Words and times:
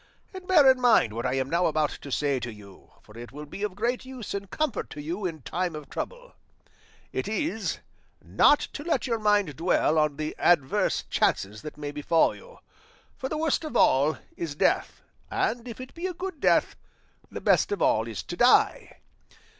And 0.33 0.47
bear 0.47 0.67
in 0.71 0.81
mind 0.81 1.13
what 1.13 1.27
I 1.27 1.35
am 1.35 1.47
now 1.47 1.67
about 1.67 1.91
to 1.91 2.11
say 2.11 2.39
to 2.39 2.51
you, 2.51 2.89
for 3.03 3.15
it 3.15 3.31
will 3.31 3.45
be 3.45 3.61
of 3.61 3.75
great 3.75 4.03
use 4.03 4.33
and 4.33 4.49
comfort 4.49 4.89
to 4.89 4.99
you 4.99 5.27
in 5.27 5.43
time 5.43 5.75
of 5.75 5.91
trouble; 5.91 6.33
it 7.13 7.27
is, 7.27 7.77
not 8.19 8.61
to 8.73 8.83
let 8.83 9.05
your 9.05 9.19
mind 9.19 9.55
dwell 9.55 9.99
on 9.99 10.17
the 10.17 10.35
adverse 10.39 11.03
chances 11.11 11.61
that 11.61 11.77
may 11.77 11.91
befall 11.91 12.35
you; 12.35 12.57
for 13.15 13.29
the 13.29 13.37
worst 13.37 13.63
of 13.63 13.77
all 13.77 14.17
is 14.35 14.55
death, 14.55 15.03
and 15.29 15.67
if 15.67 15.79
it 15.79 15.93
be 15.93 16.07
a 16.07 16.15
good 16.15 16.39
death, 16.39 16.75
the 17.29 17.39
best 17.39 17.71
of 17.71 17.79
all 17.79 18.07
is 18.07 18.23
to 18.23 18.35
die. 18.35 19.01